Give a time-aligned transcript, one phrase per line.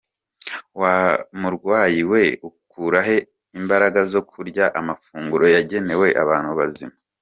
[0.81, 0.95] Wa
[1.39, 3.17] murwayi we ukura he
[3.59, 6.95] imbaraga zo kurya amafunguro yagenewe abantu bazima?